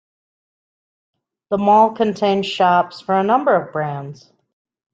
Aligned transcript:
The 1.51 1.59
mall 1.59 1.91
contains 1.91 2.47
shops 2.47 3.01
for 3.01 3.13
a 3.13 3.21
number 3.23 3.53
of 3.55 3.71
brands. 3.71 4.31